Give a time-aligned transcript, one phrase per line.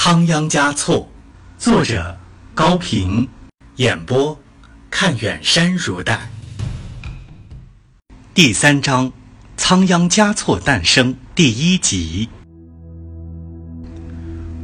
[0.00, 1.10] 仓央嘉措，
[1.58, 2.16] 作者
[2.54, 3.28] 高平，
[3.76, 4.38] 演播
[4.88, 6.16] 看远山如黛。
[8.32, 9.12] 第三章：
[9.56, 12.28] 仓央嘉措诞生第一集。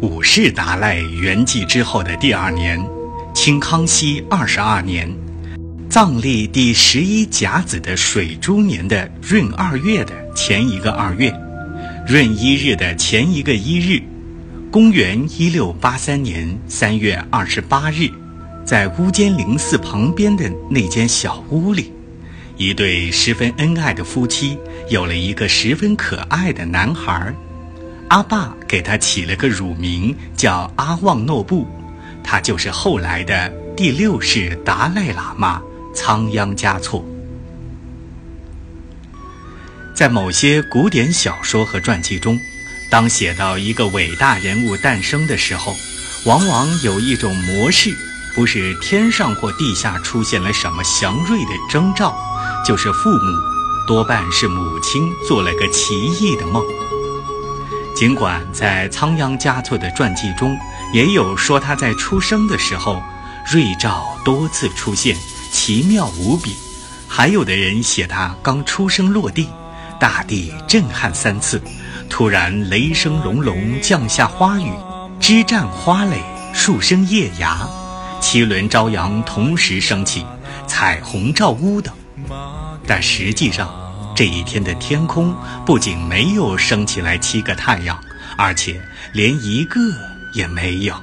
[0.00, 2.82] 五世达赖圆寂之后的第二年，
[3.34, 5.14] 清康熙二十二年，
[5.90, 11.30] 藏历第十一甲子的水猪年的闰二月的前一个二月，
[12.08, 14.02] 闰一日的前一个一日。
[14.70, 18.10] 公元一六八三年三月二十八日，
[18.66, 21.90] 在乌坚陵寺旁边的那间小屋里，
[22.58, 24.58] 一对十分恩爱的夫妻
[24.90, 27.34] 有了一个十分可爱的男孩。
[28.08, 31.66] 阿爸给他起了个乳名，叫阿旺诺布，
[32.22, 35.62] 他就是后来的第六世达赖喇嘛
[35.94, 37.02] 仓央嘉措。
[39.94, 42.38] 在某些古典小说和传记中。
[42.90, 45.76] 当写到一个伟大人物诞生的时候，
[46.24, 47.94] 往往有一种模式，
[48.34, 52.16] 不是天上或地下出现了什么祥瑞的征兆，
[52.64, 53.38] 就是父母，
[53.86, 56.64] 多半是母亲做了个奇异的梦。
[57.94, 60.56] 尽管在仓央嘉措的传记中
[60.94, 63.02] 也有说他在出生的时候，
[63.52, 65.14] 瑞兆多次出现，
[65.52, 66.52] 奇妙无比；
[67.06, 69.50] 还有的人写他刚出生落地，
[69.98, 71.60] 大地震撼三次。
[72.08, 74.70] 突然，雷声隆隆，降下花雨，
[75.20, 76.22] 枝绽花蕾，
[76.54, 77.68] 树生叶芽，
[78.20, 80.24] 七轮朝阳同时升起，
[80.66, 81.92] 彩虹照屋等。
[82.86, 83.70] 但实际上，
[84.16, 85.34] 这一天的天空
[85.66, 87.98] 不仅没有升起来七个太阳，
[88.36, 88.80] 而且
[89.12, 89.80] 连一个
[90.34, 90.94] 也没有。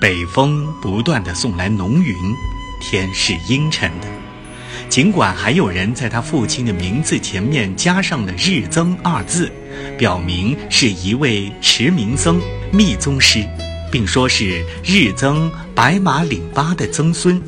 [0.00, 2.16] 北风不断地送来浓云，
[2.80, 4.08] 天是阴沉的。
[4.90, 9.48] 尽管还有人在他父亲的名字前面加上了“日增”二字，
[9.96, 12.40] 表明是一位持名僧、
[12.72, 13.46] 密宗师，
[13.92, 17.40] 并说是日增白马岭巴的曾孙，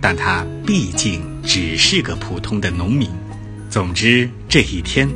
[0.00, 3.08] 但他毕竟只是个普通的农民。
[3.70, 5.08] 总之，这一天，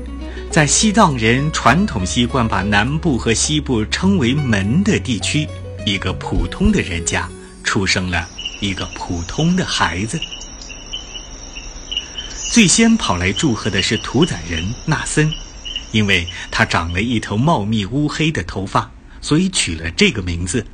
[0.52, 5.48] 在西藏人传统习惯把南部和西部称为“门”的地区，
[5.84, 7.28] 一个普通的人家
[7.64, 8.28] 出生了
[8.60, 10.16] 一个普通的孩子。
[12.52, 15.32] 最先跑来祝贺的是屠宰人纳森，
[15.90, 18.90] 因为他长了一头茂密乌黑的头发，
[19.22, 20.66] 所以取了这个名字。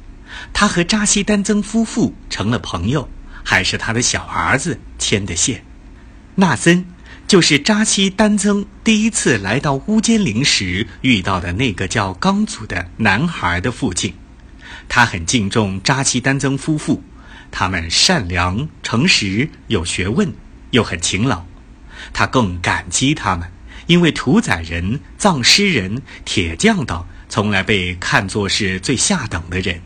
[0.53, 3.09] 他和扎西丹增夫妇成了朋友，
[3.45, 5.65] 还是他的小儿子牵的线。
[6.35, 6.85] 纳森
[7.29, 14.13] 就是扎西丹增第一次来到乌坚陵时遇到的那个叫刚祖的男孩的父亲。
[14.89, 17.05] 他很敬重扎西丹增夫妇，
[17.53, 20.35] 他们善良、诚实、有学问，
[20.73, 21.47] 又很勤劳。
[22.13, 23.51] 他更感激他们，
[23.87, 29.81] 因为屠宰人、藏尸人、铁匠等从来被看作是最下等的人，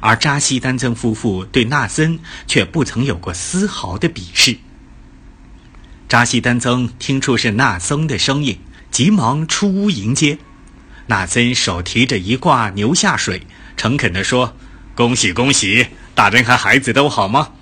[0.00, 4.56] 而扎西丹增夫妇对纳森却不曾有过丝毫的鄙视。
[6.08, 8.58] 扎西丹增听出是纳僧的声音，
[8.90, 10.38] 急忙出屋迎接。
[11.06, 13.46] 纳森手提着一挂牛下水，
[13.76, 14.56] 诚恳地说
[14.94, 17.52] ：“恭喜恭喜，大人和孩子都好吗？”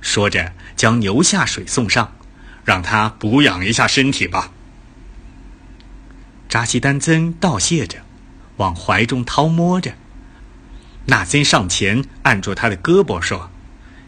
[0.00, 2.12] 说着，将牛下水送上。
[2.68, 4.52] 让他补养一下身体吧。
[6.50, 8.00] 扎西丹增道谢着，
[8.58, 9.94] 往怀中掏摸着。
[11.06, 13.50] 纳森上前按住他的胳膊说：“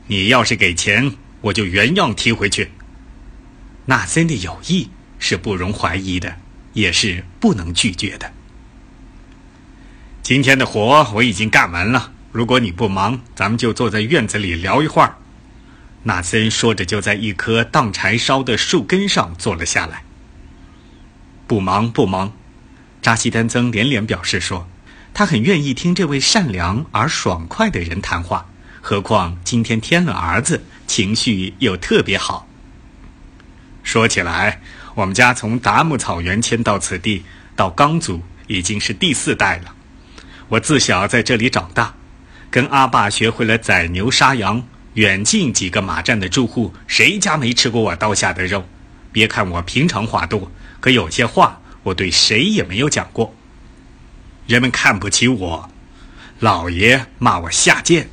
[0.08, 2.72] 你要是给钱，我就原样提回去。”
[3.88, 6.36] 纳森的友谊是不容怀疑的，
[6.74, 8.30] 也是不能拒绝的。
[10.22, 15.16] 今天的活我已经干完了，如果你不忙，咱们就坐在院子里聊一会儿。
[16.04, 20.02] 纳森说着，就在一棵当柴烧的树根上坐了下来。
[21.46, 22.32] 不忙不忙，
[23.02, 24.68] 扎西丹增连连表示说，
[25.12, 28.46] 他很愿意听这位善良而爽快的人谈话。
[28.80, 32.48] 何况今天添了儿子，情绪又特别好。
[33.82, 34.62] 说起来，
[34.94, 37.24] 我们家从达木草原迁到此地，
[37.54, 39.74] 到刚族已经是第四代了。
[40.48, 41.94] 我自小在这里长大，
[42.50, 44.64] 跟阿爸学会了宰牛杀羊。
[44.94, 48.64] 远近几个马站的住户，谁家没吃过我刀下的肉？
[49.12, 50.50] 别看我平常话多，
[50.80, 53.34] 可有些话我对谁也没有讲过。
[54.46, 55.70] 人们看不起我，
[56.40, 58.08] 老爷骂我下贱，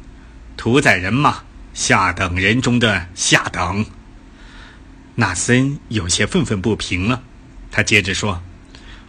[0.55, 1.43] 屠宰人嘛，
[1.73, 3.85] 下等人中的下等。
[5.15, 7.23] 纳森有些愤愤不平了，
[7.71, 8.39] 他接着说：“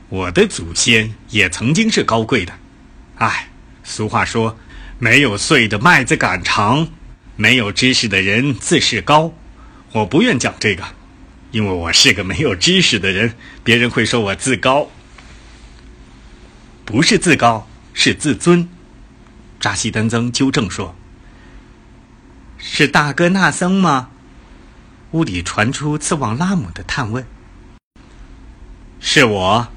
[0.09, 2.53] 我的祖先也曾经是高贵的，
[3.17, 3.49] 唉，
[3.85, 4.59] 俗话说，
[4.99, 6.89] 没有穗的麦子杆长。”
[7.41, 9.33] 没有知识的人自视高，
[9.93, 10.83] 我不愿讲这个，
[11.53, 13.33] 因为我是个没有知识的人，
[13.63, 14.91] 别人会说我自高。
[16.85, 18.69] 不是自高，是自尊。
[19.61, 20.97] 扎西丹增纠正说
[22.59, 24.11] ：“是大哥纳僧吗？”
[25.13, 27.25] 屋里传出次旺拉姆的探问
[28.99, 29.69] ：“是我，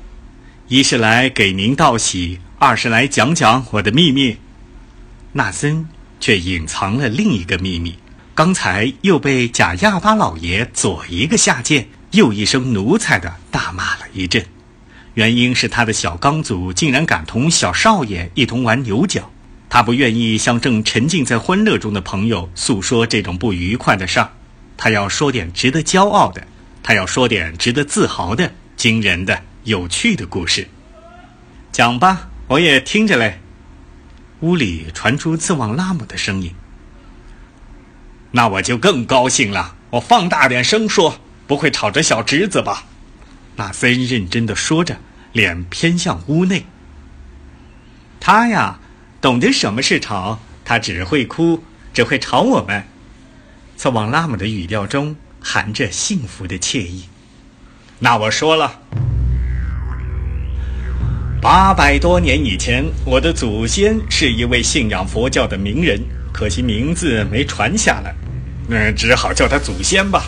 [0.68, 4.38] 一是来给您道喜，二是来讲讲我的秘密。”
[5.34, 5.88] 纳森
[6.22, 7.98] 却隐藏了另一个秘密，
[8.34, 14.46] 刚才又被贾亚巴老爷左一个下贱，右一声奴才的大骂了一阵。
[15.16, 19.30] 原因是他的小刚祖竟然敢同小少爷一同玩牛角。
[19.68, 24.30] 他不愿意向正沉浸在欢乐中的朋友诉说这种不愉快的事儿，
[24.78, 26.46] 他要说点值得骄傲的，
[26.84, 30.68] 他要说点值得自豪的、惊人的、有趣的故事。
[31.72, 33.41] 讲吧，我也听着嘞。
[34.42, 36.54] 屋里传出次旺拉姆的声音。
[38.32, 42.86] 那我就更高兴了，我放大点声说，不会吵着小侄子吧？
[43.56, 44.98] 纳森认真的说着，
[45.32, 46.66] 脸偏向屋内。
[48.20, 48.80] 他呀。
[49.22, 52.88] 懂得什么是吵，他只会哭，只会吵我们。
[53.78, 57.08] 次旺拉姆的语调中含着幸福的惬意。
[58.00, 58.82] 那我说了，
[61.42, 66.00] 八百多年以前，我的祖先是一位信仰佛教的名人，
[66.32, 68.14] 可惜名字没传下来，
[68.70, 70.26] 嗯，只好叫他祖先吧。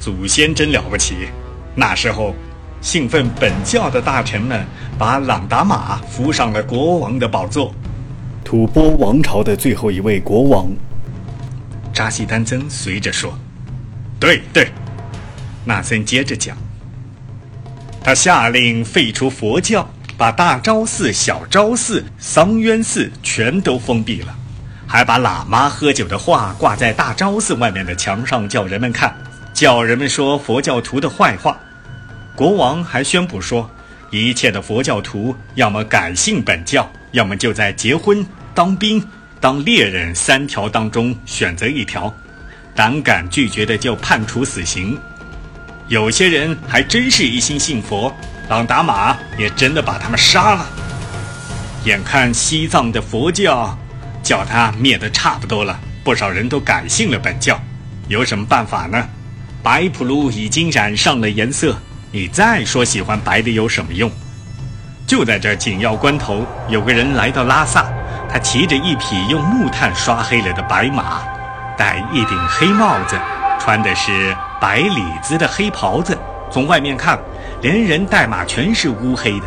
[0.00, 1.28] 祖先真了不起。
[1.76, 2.34] 那时候，
[2.80, 4.66] 信奉本教的大臣们
[4.98, 7.72] 把朗达玛扶上了国王的宝座。
[8.42, 10.66] 吐蕃王朝的最后一位国王，
[11.94, 13.38] 扎西丹增随着说
[14.18, 14.66] ：“对对。”
[15.64, 16.56] 纳森接着讲
[18.02, 19.88] ：“他下令废除佛教，
[20.20, 24.36] 把大昭寺、小昭寺、桑渊寺全都封闭了，
[24.86, 29.16] 还把喇嘛喝酒的画挂在大昭寺外面的墙上，叫人们看，
[29.54, 31.58] 叫人们说佛教徒的坏话。
[32.36, 33.70] 国王还宣布说，
[34.10, 39.02] 一切的佛教徒要么改信本教，要么就在结婚。”当兵、
[39.40, 42.14] 当猎人三条当中选择一条，
[42.74, 44.98] 胆敢拒绝的就判处死刑。
[45.88, 48.14] 有些人还真是一心信佛，
[48.50, 50.66] 朗达玛也真的把他们杀了。
[51.84, 53.78] 眼看西藏的佛教
[54.24, 57.56] 叫他灭得差不多了，不少人都改信了本教。
[58.08, 59.08] 有什么办法呢？
[59.62, 61.76] 白普鲁已经染上了颜色，
[62.10, 64.10] 你再说喜欢白的有什么用？
[65.06, 67.86] 就在这紧要关头，有个人来到拉萨。
[68.28, 71.22] 他骑着一匹用木炭刷黑了的白马，
[71.76, 73.16] 戴一顶黑帽子，
[73.60, 76.18] 穿的是白里子的黑袍子。
[76.50, 77.16] 从外面看，
[77.60, 79.46] 连人带马全是乌黑的。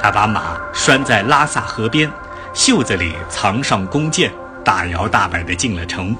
[0.00, 2.10] 他把马拴在拉萨河边，
[2.54, 4.30] 袖子里藏上弓箭，
[4.64, 6.16] 大摇大摆地进了城。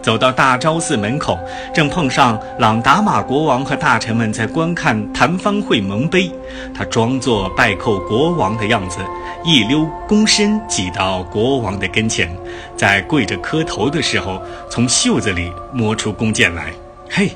[0.00, 1.36] 走到大昭寺门口，
[1.74, 6.30] 正碰上朗达玛国王和大臣们在观看谭方会盟碑。
[6.72, 8.98] 他装作拜叩国王的样子，
[9.44, 12.34] 一溜躬身挤到国王的跟前，
[12.76, 14.40] 在跪着磕头的时候，
[14.70, 16.72] 从袖子里摸出弓箭来。
[17.10, 17.32] 嘿，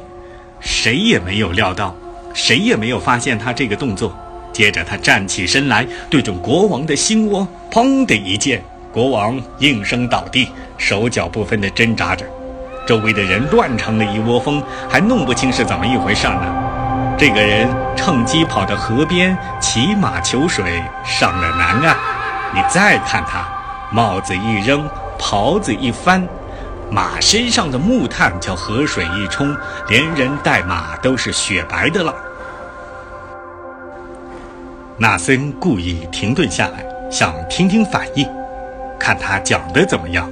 [0.61, 1.95] 谁也没有料到，
[2.33, 4.15] 谁也没有发现他这个动作。
[4.53, 8.63] 接着他站起身来，对准国王的心窝，砰的一剑，
[8.93, 12.27] 国王应声倒地，手脚不分地挣扎着。
[12.87, 16.55] 周围的人乱成了一窝蜂，还弄不清是怎么一回事呢。
[17.17, 21.97] 这个人趁机跑到河边骑马求水，上了南岸。
[22.55, 23.49] 你再看他，
[23.91, 24.87] 帽子一扔，
[25.19, 26.27] 袍子一翻，
[26.93, 29.57] 马身上的木炭叫河水一冲，
[29.89, 32.15] 连人带马都是雪白的了。
[34.99, 38.29] 纳森故意停顿下来，想听听反应，
[39.01, 40.31] 看他讲的怎么样。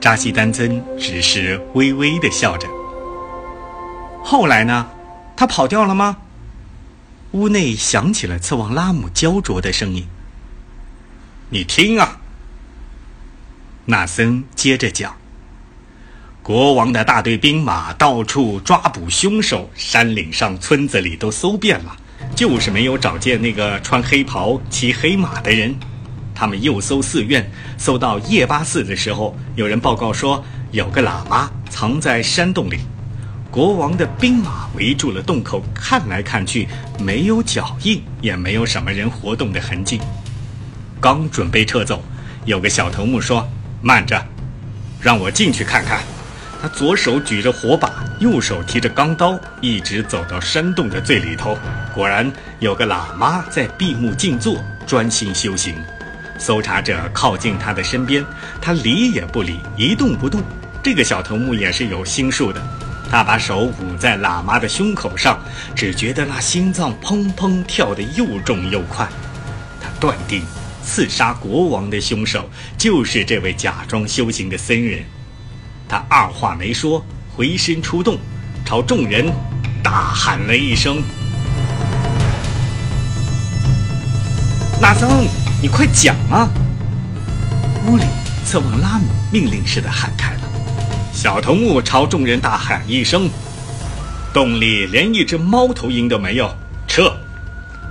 [0.00, 2.66] 扎西丹增只是微微的笑着。
[4.24, 4.88] 后来呢？
[5.36, 6.16] 他跑掉了吗？
[7.32, 10.08] 屋内响起了次旺拉姆焦灼的声音。
[11.50, 12.18] 你听啊！
[13.84, 15.16] 纳森接着讲：
[16.42, 21.94] 国王的大队兵马到处抓捕凶手，山岭上、村子里都搜遍了，
[22.34, 25.74] 就是没有找见那个穿黑袍、骑黑马的人。
[26.34, 30.42] 他们又搜寺院，搜到夜巴寺的时候，有人报告说
[30.72, 32.78] 有个喇嘛藏在山洞里。
[33.50, 36.66] 国王的兵马围住了洞口，看来看去
[36.98, 40.00] 没有脚印，也没有什么人活动的痕迹。
[40.98, 42.02] 刚准备撤走，
[42.46, 43.46] 有个小头目说
[43.82, 44.24] ：“慢着，
[45.00, 46.00] 让我进去看看。”
[46.60, 51.58] 他左手举着火把，右手提着钢刀，一直走到山洞的最里头。
[51.94, 55.74] 果然有个喇嘛在闭目静坐，专心修行。
[56.38, 58.22] 搜查者靠近他的身边，
[58.60, 60.42] 他理也不理，一动不动。
[60.82, 62.60] 这个小头目也是有心术的，
[63.10, 65.38] 他把手捂在喇嘛的胸口上，
[65.74, 69.08] 只觉得那心脏砰砰跳得又重又快。
[69.80, 70.42] 他断定
[70.82, 75.02] 刺杀国王的凶手就是这位假装修行的僧人。
[75.90, 77.04] 他二话没说，
[77.34, 78.16] 回身出动，
[78.64, 79.26] 朝众人
[79.82, 81.02] 大喊了一声
[84.80, 85.26] ：“纳僧，
[85.60, 86.48] 你快讲啊！”
[87.88, 88.04] 屋里
[88.46, 90.40] 侧旺拉姆命令似的喊开了。
[91.12, 93.28] 小头目朝众人大喊一声
[94.32, 96.54] ：“洞里连一只猫头鹰都没有，
[96.86, 97.12] 撤！”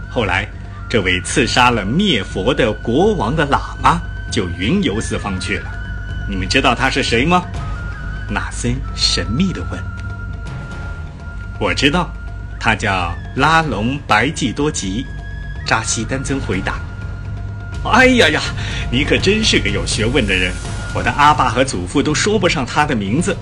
[0.09, 0.47] 后来，
[0.87, 3.99] 这位刺杀了灭佛的国王的喇嘛
[4.31, 5.69] 就云游四方去了。
[6.29, 7.43] 你们知道他是谁吗？
[8.29, 9.83] 纳森神秘地问。
[11.59, 12.09] 我知道，
[12.59, 15.05] 他叫拉隆白季多吉。
[15.65, 16.79] 扎西丹增回答。
[17.83, 18.41] 哎呀呀，
[18.91, 20.53] 你可真是个有学问的人！
[20.95, 23.37] 我的阿爸和祖父都说不上他的名字。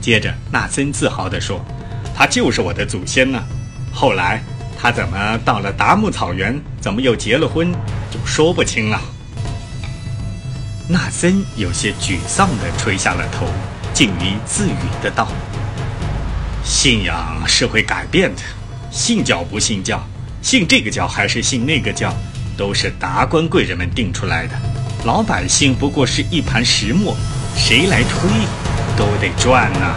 [0.00, 1.64] 接着，纳森自豪地说
[2.16, 3.42] ：“他就是我的祖先呢。”
[3.92, 4.42] 后来。
[4.80, 6.56] 他怎么到了达木草原？
[6.80, 7.72] 怎么又结了婚？
[8.12, 9.00] 就说不清了。
[10.88, 13.48] 纳森有些沮丧地垂下了头，
[13.98, 15.26] 竟于自语的道
[16.62, 18.42] ：“信仰是会改变的，
[18.92, 20.00] 信教不信教，
[20.40, 22.14] 信这个教还是信那个教，
[22.56, 24.54] 都是达官贵人们定出来的。
[25.04, 27.16] 老百姓不过是一盘石磨，
[27.56, 28.30] 谁来推，
[28.96, 29.96] 都得转呐。”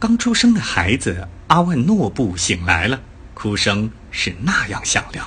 [0.00, 2.98] 刚出生的孩子阿万诺布醒来了，
[3.32, 5.24] 哭声是那样响亮。